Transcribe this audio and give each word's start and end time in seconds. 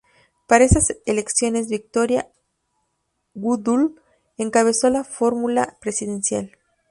Para 0.47 0.63
esas 0.65 0.97
elecciones 1.05 1.69
Victoria 1.69 2.27
Woodhull 3.35 4.01
encabezó 4.35 4.89
la 4.89 5.03
fórmula 5.03 5.77
presidencial. 5.79 6.57